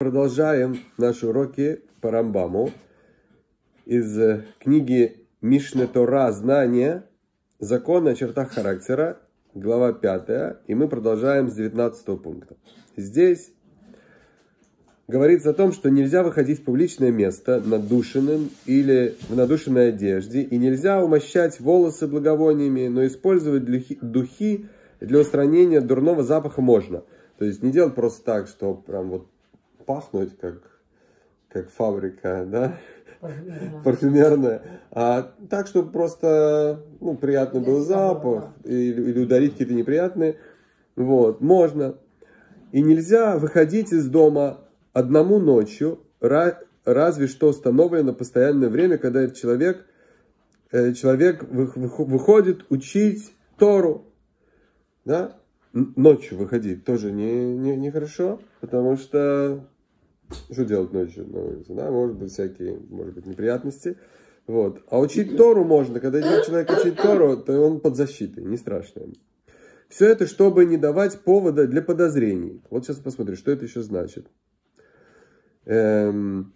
[0.00, 2.70] Продолжаем наши уроки по Рамбаму
[3.84, 7.02] из э, книги Мишне Тора «Знание.
[7.58, 9.18] Закон о чертах характера»,
[9.54, 12.54] глава 5, и мы продолжаем с 19 пункта.
[12.96, 13.50] Здесь
[15.08, 20.58] говорится о том, что нельзя выходить в публичное место надушенным или в надушенной одежде, и
[20.58, 24.66] нельзя умощать волосы благовониями, но использовать духи
[25.00, 27.02] для устранения дурного запаха можно.
[27.36, 29.26] То есть не делать просто так, что прям вот
[29.88, 30.60] пахнуть, как,
[31.48, 32.78] как фабрика, да,
[33.20, 33.82] парфюмерная.
[33.82, 34.62] парфюмерная.
[34.90, 40.36] А так, чтобы просто ну, приятный был запах или, или ударить какие-то неприятные.
[40.94, 41.96] Вот, можно.
[42.70, 44.58] И нельзя выходить из дома
[44.92, 49.86] одному ночью, разве что установлено постоянное время, когда этот человек,
[50.70, 54.04] э, человек выходит учить Тору.
[55.06, 55.38] Да?
[55.72, 59.64] Ночью выходить тоже не, не, не хорошо, потому что
[60.50, 63.96] что делать ночью на улице, да, может быть, всякие, может быть, неприятности.
[64.46, 64.82] Вот.
[64.88, 69.02] А учить Тору можно, когда идет человек учить Тору, то он под защитой, не страшно.
[69.88, 72.62] Все это, чтобы не давать повода для подозрений.
[72.70, 74.26] Вот сейчас посмотрим, что это еще значит.
[75.64, 76.52] Эм...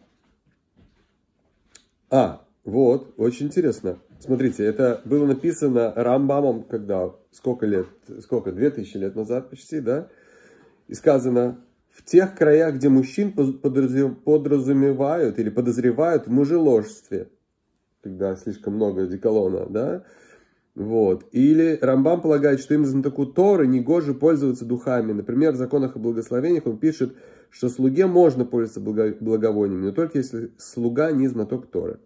[2.11, 3.99] А, вот, очень интересно.
[4.21, 7.87] Смотрите, это было написано Рамбамом, когда, сколько лет,
[8.21, 10.09] сколько, две тысячи лет назад почти, да?
[10.89, 17.29] И сказано, в тех краях, где мужчин подразумевают или подозревают в мужеложестве,
[18.03, 20.05] когда слишком много деколона, да,
[20.75, 21.27] вот.
[21.33, 25.13] Или Рамбам полагает, что им знатоку Торы негоже пользоваться духами.
[25.13, 27.15] Например, в законах о благословениях он пишет,
[27.51, 32.01] что слуге можно пользоваться благовониями, но только если слуга не знаток Торы.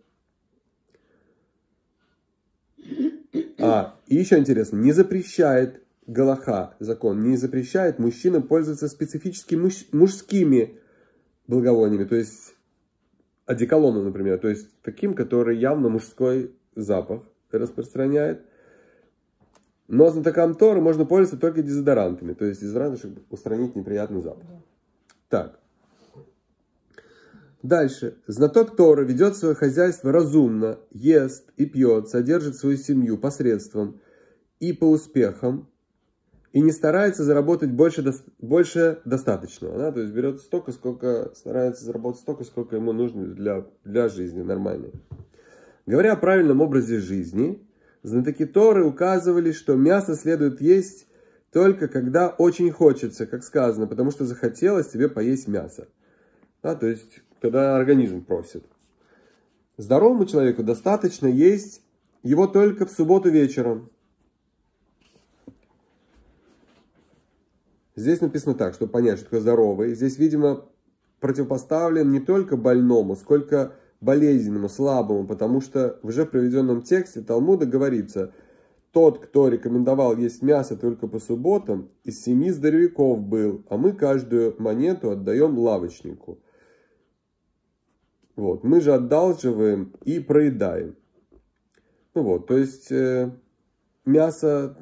[3.59, 10.79] А, и еще интересно, не запрещает Галаха, закон, не запрещает мужчинам пользоваться специфически муж, мужскими
[11.49, 12.55] благовониями, то есть
[13.45, 18.43] одеколоном, например, то есть таким, который явно мужской запах распространяет.
[19.89, 24.45] Но знатокам Торы можно пользоваться только дезодорантами, то есть дезодоранты, чтобы устранить неприятный запах.
[25.29, 25.59] Так.
[27.63, 28.17] Дальше.
[28.27, 34.01] Знаток Тора ведет свое хозяйство разумно, ест и пьет, содержит свою семью посредством
[34.61, 35.69] и по успехам,
[36.57, 38.03] и не старается заработать больше,
[38.39, 39.77] больше достаточного.
[39.77, 39.93] Да?
[39.93, 44.91] То есть берет столько, сколько старается заработать столько, сколько ему нужно для, для жизни нормальной.
[45.85, 47.63] Говоря о правильном образе жизни,
[48.03, 51.07] знатоки Торы указывали, что мясо следует есть
[51.53, 55.89] только когда очень хочется, как сказано, потому что захотелось тебе поесть мясо.
[56.63, 56.75] Да?
[56.75, 58.65] То есть, когда организм просит.
[59.77, 61.83] Здоровому человеку достаточно есть
[62.23, 63.91] его только в субботу вечером,
[67.97, 69.95] Здесь написано так, чтобы понять, что такое здоровый.
[69.95, 70.67] Здесь, видимо,
[71.19, 78.35] противопоставлен не только больному, сколько болезненному, слабому, потому что в уже приведенном тексте Талмуда говорится,
[78.93, 84.55] тот, кто рекомендовал есть мясо только по субботам, из семи здоровяков был, а мы каждую
[84.59, 86.39] монету отдаем лавочнику.
[88.37, 90.97] Вот, мы же одалживаем и проедаем.
[92.15, 92.93] Ну вот, то есть...
[92.93, 93.31] Э,
[94.07, 94.77] мясо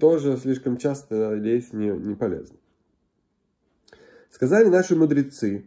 [0.00, 2.56] тоже слишком часто есть не, не полезно.
[4.30, 5.66] Сказали наши мудрецы.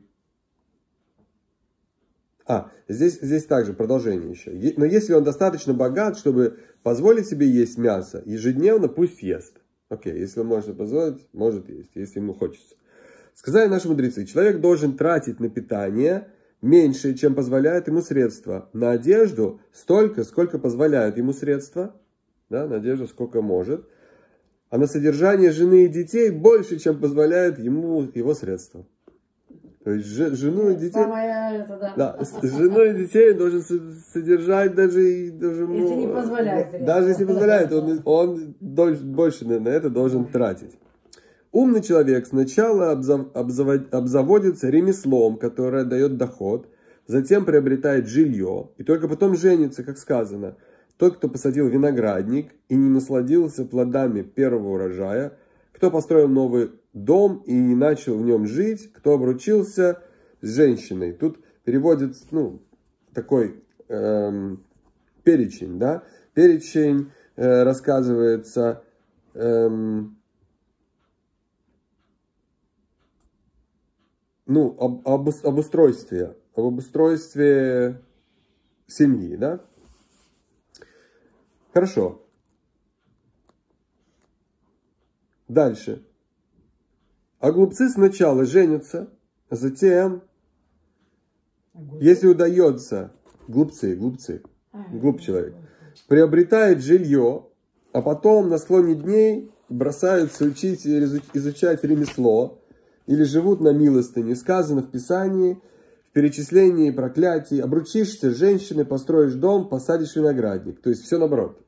[2.48, 4.52] А, здесь, здесь также продолжение еще.
[4.78, 9.62] Но если он достаточно богат, чтобы позволить себе есть мясо, ежедневно пусть ест.
[9.90, 12.76] Окей, если он может позволить, может есть, если ему хочется.
[13.34, 16.30] Сказали наши мудрецы, человек должен тратить на питание
[16.62, 18.70] меньше, чем позволяют ему средства.
[18.74, 21.96] На одежду столько, сколько позволяют ему средства
[22.50, 23.88] да, Надежда сколько может,
[24.70, 28.86] а на содержание жены и детей больше, чем позволяет ему его средства.
[29.84, 30.94] То есть жену и детей...
[30.94, 31.94] Самое это, да.
[31.96, 32.26] да.
[32.42, 35.30] Жену и детей должен содержать даже...
[35.32, 36.84] даже если не позволяет.
[36.84, 40.80] Даже если позволяет, он, он больше на это должен тратить.
[41.52, 46.68] Умный человек сначала обзаводится ремеслом, которое дает доход,
[47.06, 50.58] затем приобретает жилье, и только потом женится, как сказано–
[50.98, 55.38] тот, кто посадил виноградник и не насладился плодами первого урожая,
[55.74, 60.02] кто построил новый дом и не начал в нем жить, кто обручился
[60.42, 61.12] с женщиной.
[61.12, 62.62] Тут переводится, ну,
[63.14, 64.64] такой эм,
[65.24, 66.04] перечень, да,
[66.34, 68.84] перечень э, рассказывается
[69.34, 70.18] эм,
[74.46, 78.02] ну, об, об, об устройстве, об обустройстве
[78.88, 79.62] семьи, да,
[81.76, 82.22] Хорошо.
[85.50, 86.06] Дальше.
[87.40, 89.10] А глупцы сначала женятся,
[89.52, 90.24] затем,
[92.00, 93.12] если удается,
[93.50, 94.42] глупцы, глупцы,
[94.72, 95.54] глуп человек,
[96.08, 97.46] приобретает жилье,
[97.92, 102.62] а потом на склоне дней бросаются учить изучать ремесло,
[103.06, 104.38] или живут на милостыне.
[104.38, 105.60] Сказано в Писании,
[106.10, 110.82] в перечислении проклятий, обручишься с женщиной, построишь дом, посадишь виноградник.
[110.82, 111.65] То есть все наоборот.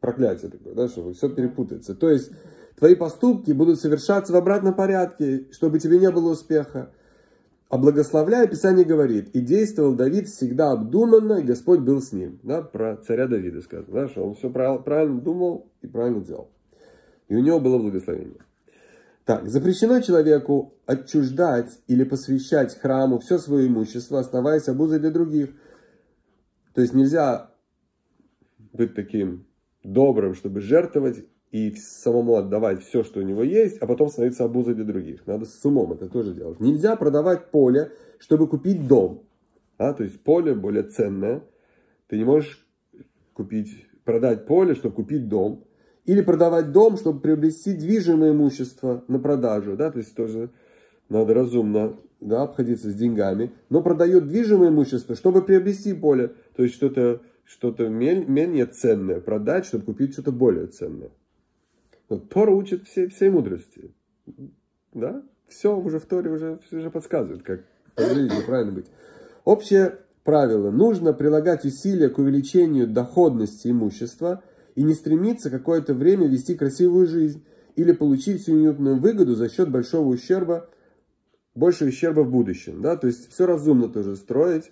[0.00, 1.94] Проклятие такое, да, чтобы все перепутается.
[1.94, 2.30] То есть
[2.76, 6.90] твои поступки будут совершаться в обратном порядке, чтобы тебе не было успеха.
[7.70, 12.38] А благословляя, Писание говорит, и действовал Давид всегда обдуманно, и Господь был с ним.
[12.42, 16.50] Да, про царя Давида сказано, да, что он все правильно думал и правильно делал.
[17.28, 18.44] И у него было благословение.
[19.24, 25.48] Так, запрещено человеку отчуждать или посвящать храму все свое имущество, оставаясь обузой для других.
[26.74, 27.50] То есть нельзя
[28.74, 29.46] быть таким
[29.82, 34.74] добрым, чтобы жертвовать и самому отдавать все, что у него есть, а потом становиться обузой
[34.74, 35.26] для других.
[35.26, 36.58] Надо с умом это тоже делать.
[36.58, 39.22] Нельзя продавать поле, чтобы купить дом.
[39.78, 41.42] А, то есть поле более ценное.
[42.08, 42.66] Ты не можешь
[43.34, 45.64] купить, продать поле, чтобы купить дом.
[46.06, 49.76] Или продавать дом, чтобы приобрести движимое имущество на продажу.
[49.76, 49.90] Да?
[49.90, 50.50] То есть тоже
[51.08, 53.52] надо разумно да, обходиться с деньгами.
[53.70, 56.32] Но продает движимое имущество, чтобы приобрести поле.
[56.56, 61.10] То есть что-то что-то менее ценное продать, чтобы купить что-то более ценное.
[62.08, 63.92] Но Тора учит всей, всей мудрости.
[64.92, 65.22] Да?
[65.48, 67.64] Все уже в Торе уже, уже подсказывает, как
[67.94, 68.86] правильно быть.
[69.44, 70.70] Общее правило.
[70.70, 74.42] Нужно прилагать усилия к увеличению доходности имущества–
[74.74, 77.44] и не стремиться какое-то время вести красивую жизнь
[77.76, 80.68] или получить сиюминутную выгоду за счет большого ущерба,
[81.54, 82.82] большего ущерба в будущем.
[82.82, 82.96] Да?
[82.96, 84.70] То есть все разумно тоже строить,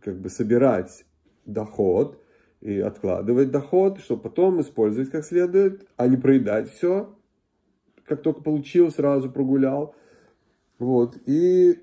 [0.00, 1.04] как бы собирать
[1.46, 2.20] доход
[2.60, 7.14] и откладывать доход, чтобы потом использовать как следует, а не проедать все,
[8.04, 9.94] как только получил, сразу прогулял.
[10.78, 11.16] Вот.
[11.26, 11.80] И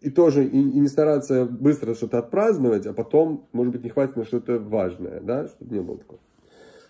[0.00, 4.16] и тоже и, и не стараться быстро что-то отпраздновать, а потом, может быть, не хватит
[4.16, 6.20] на что-то важное, да, чтобы не было такого.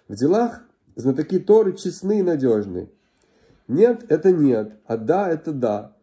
[0.08, 0.62] В делах
[0.94, 2.90] знатоки Торы честны и надежны.
[3.66, 5.96] Нет, это нет, а да, это да.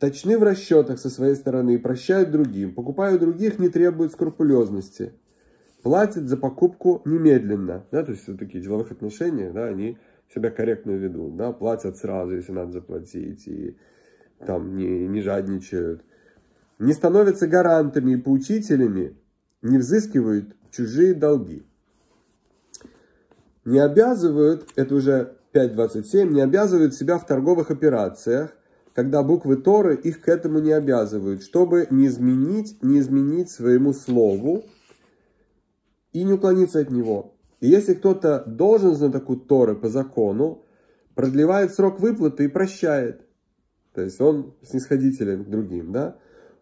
[0.00, 5.12] Точны в расчетах со своей стороны и прощают другим, покупают других, не требуют скрупулезности.
[5.82, 7.84] Платят за покупку немедленно.
[7.92, 9.98] Да, то есть в такие деловых отношениях, да, они
[10.34, 13.76] себя корректно ведут, да, платят сразу, если надо заплатить, и
[14.46, 16.02] там не, не жадничают
[16.80, 19.14] не становятся гарантами и поучителями,
[19.62, 21.62] не взыскивают чужие долги.
[23.66, 28.56] Не обязывают, это уже 5.27, не обязывают себя в торговых операциях,
[28.94, 34.64] когда буквы Торы их к этому не обязывают, чтобы не изменить, не изменить своему слову
[36.12, 37.34] и не уклониться от него.
[37.60, 40.64] И если кто-то должен знатоку Торы по закону,
[41.14, 43.26] продлевает срок выплаты и прощает.
[43.94, 46.16] То есть он снисходителен к другим, да?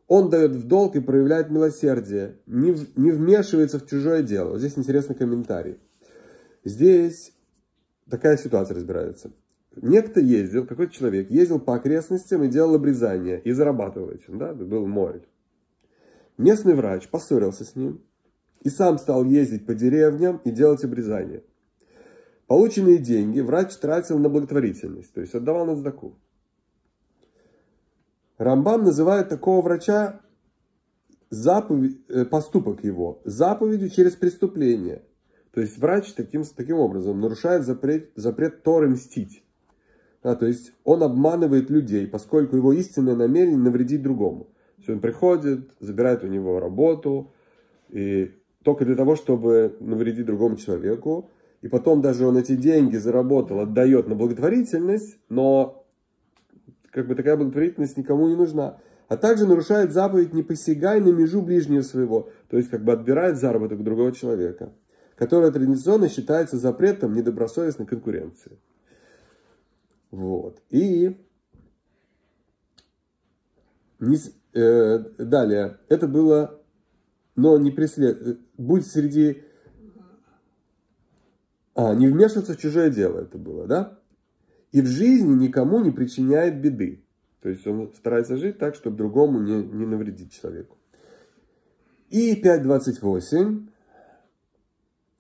[0.07, 4.53] Он дает в долг и проявляет милосердие, не, не вмешивается в чужое дело.
[4.53, 5.79] Вот здесь интересный комментарий.
[6.65, 7.33] Здесь
[8.09, 9.31] такая ситуация разбирается.
[9.83, 14.87] Некто ездил, какой-то человек ездил по окрестностям и делал обрезание, и зарабатывал этим, да, был
[14.87, 15.23] мой.
[16.37, 18.03] Местный врач поссорился с ним
[18.63, 21.45] и сам стал ездить по деревням и делать обрезание.
[22.47, 26.17] Полученные деньги врач тратил на благотворительность, то есть отдавал на сдаку.
[28.39, 30.21] Рамбам называет такого врача
[31.29, 35.03] заповедь, э, поступок его заповедью через преступление.
[35.53, 39.45] То есть врач таким, таким образом нарушает запрет, запрет Торы мстить.
[40.23, 44.45] Да, то есть он обманывает людей, поскольку его истинное намерение навредить другому.
[44.45, 47.33] То есть он приходит, забирает у него работу,
[47.91, 48.33] и
[48.63, 51.31] только для того, чтобы навредить другому человеку.
[51.63, 55.85] И потом даже он эти деньги заработал, отдает на благотворительность, но
[56.91, 58.79] как бы такая благотворительность никому не нужна.
[59.09, 63.39] А также нарушает заповедь «не посягай на межу ближнего своего», то есть как бы отбирает
[63.39, 64.73] заработок другого человека,
[65.17, 68.59] которая традиционно считается запретом недобросовестной конкуренции.
[70.11, 70.63] Вот.
[70.71, 71.17] И
[74.01, 74.19] не,
[74.55, 76.61] э, далее, это было,
[77.37, 78.27] но не преслед...
[78.27, 79.43] Э, будь среди...
[81.75, 83.99] А, не вмешиваться в чужое дело это было, да?
[84.73, 87.05] и в жизни никому не причиняет беды.
[87.41, 90.77] То есть он старается жить так, чтобы другому не, не навредить человеку.
[92.11, 93.69] И 5.28.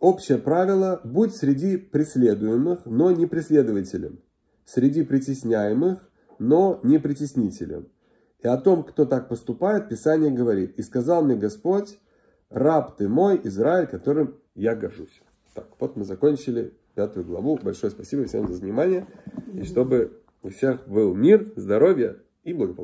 [0.01, 1.01] Общее правило.
[1.05, 4.21] Будь среди преследуемых, но не преследователем.
[4.69, 6.07] Среди притесняемых,
[6.39, 7.89] но не притеснителем.
[8.41, 10.79] И о том, кто так поступает, Писание говорит.
[10.79, 11.99] И сказал мне Господь,
[12.51, 15.23] раб ты мой, Израиль, которым я горжусь.
[15.55, 17.59] Так, вот мы закончили пятую главу.
[17.63, 19.07] Большое спасибо всем за внимание.
[19.55, 22.77] И чтобы у всех был мир, здоровье и Бог.